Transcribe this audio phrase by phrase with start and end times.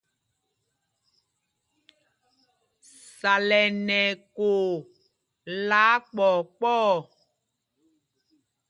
[3.17, 4.63] Sal ɛ nɛ ɛkoo
[5.67, 6.93] lɛ́ akpɔɔ kpɔɔ.